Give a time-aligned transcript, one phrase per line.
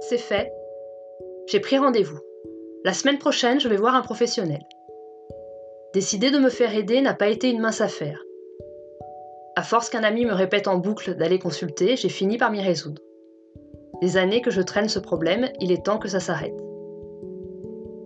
[0.00, 0.52] c'est fait.
[1.46, 2.18] J'ai pris rendez-vous.
[2.84, 4.62] La semaine prochaine, je vais voir un professionnel.
[5.92, 8.22] Décider de me faire aider n'a pas été une mince affaire.
[9.56, 13.00] À force qu'un ami me répète en boucle d'aller consulter, j'ai fini par m'y résoudre.
[14.02, 16.58] Des années que je traîne ce problème, il est temps que ça s'arrête.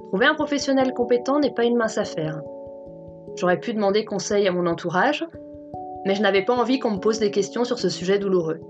[0.08, 2.42] Trouver un professionnel compétent n'est pas une mince affaire.
[3.36, 5.26] J'aurais pu demander conseil à mon entourage,
[6.04, 8.60] mais je n'avais pas envie qu'on me pose des questions sur ce sujet douloureux.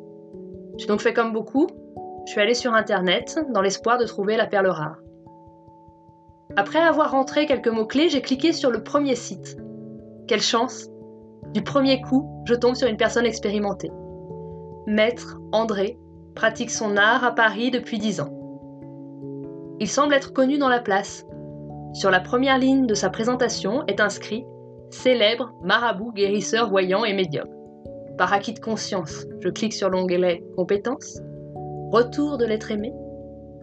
[0.76, 1.66] J'ai donc fait comme beaucoup,
[2.28, 4.98] je suis allée sur Internet dans l'espoir de trouver la perle rare.
[6.56, 9.56] Après avoir rentré quelques mots-clés, j'ai cliqué sur le premier site.
[10.26, 10.90] Quelle chance
[11.54, 13.90] Du premier coup, je tombe sur une personne expérimentée.
[14.86, 15.98] Maître André
[16.34, 18.34] pratique son art à Paris depuis 10 ans.
[19.80, 21.24] Il semble être connu dans la place.
[21.94, 24.44] Sur la première ligne de sa présentation est inscrit
[24.90, 27.48] Célèbre marabout guérisseur voyant et médium.
[28.18, 31.22] Par acquis de conscience, je clique sur l'onglet Compétences.
[31.92, 32.92] Retour de l'être aimé.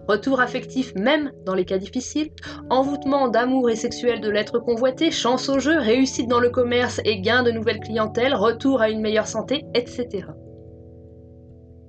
[0.08, 2.32] Retour affectif même dans les cas difficiles.
[2.70, 5.12] Envoûtement d'amour et sexuel de l'être convoité.
[5.12, 5.78] Chance au jeu.
[5.80, 8.36] Réussite dans le commerce et gain de nouvelles clientèles.
[8.36, 10.28] Retour à une meilleure santé, etc.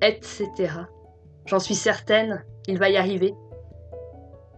[0.02, 0.48] Etc.
[1.46, 3.34] J'en suis certaine, il va y arriver.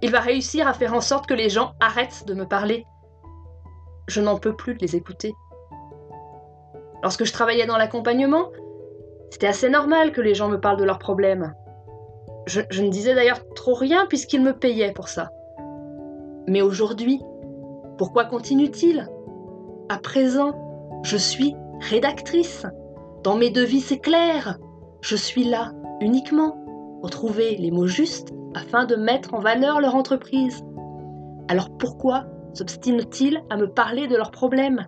[0.03, 2.85] Il va réussir à faire en sorte que les gens arrêtent de me parler
[4.09, 5.35] je n'en peux plus les écouter.
[7.03, 8.51] Lorsque je travaillais dans l'accompagnement,
[9.31, 11.55] c'était assez normal que les gens me parlent de leurs problèmes.
[12.49, 15.31] Je, ne disais d'ailleurs trop rien puisqu'ils me payaient pour ça.
[16.47, 17.21] Mais aujourd'hui,
[17.99, 19.07] pourquoi continue-t-il?
[19.91, 20.53] À présent,
[21.03, 22.67] je suis rédactrice.
[23.23, 24.59] Dans mes devis, c'est clair.
[25.03, 26.57] Je suis là uniquement
[27.01, 30.65] pour trouver les mots justes afin de mettre en valeur leur entreprise.
[31.49, 32.25] Alors pourquoi
[32.55, 34.87] s'obstinent-ils à me parler de leurs problèmes?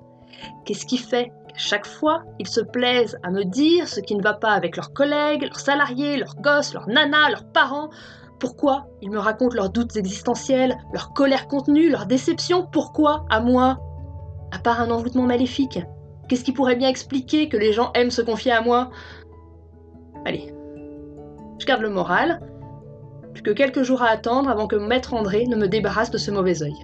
[0.64, 4.22] Qu'est-ce qui fait qu'à chaque fois, ils se plaisent à me dire ce qui ne
[4.22, 7.90] va pas avec leurs collègues, leurs salariés, leurs gosses, leurs nanas, leurs parents?
[8.38, 13.78] Pourquoi ils me racontent leurs doutes existentiels, leur colère contenue, leurs déceptions Pourquoi à moi?
[14.52, 15.78] À part un envoûtement maléfique.
[16.28, 18.90] Qu'est-ce qui pourrait bien expliquer que les gens aiment se confier à moi?
[20.24, 20.54] Allez,
[21.58, 22.40] je garde le moral.
[23.34, 26.30] Plus que quelques jours à attendre avant que Maître André ne me débarrasse de ce
[26.30, 26.74] mauvais œil.